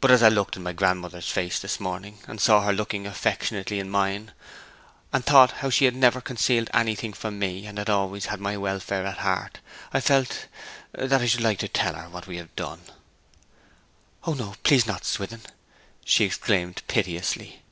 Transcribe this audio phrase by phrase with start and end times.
[0.00, 3.80] But as I looked in my grandmother's face this morning, and saw her looking affectionately
[3.80, 4.30] in mine,
[5.12, 8.56] and thought how she had never concealed anything from me, and had always had my
[8.56, 9.58] welfare at heart,
[9.92, 10.46] I felt
[10.92, 12.82] that I should like to tell her what we have done.'
[14.28, 15.42] 'O no, please not, Swithin!'
[16.04, 17.62] she exclaimed piteously.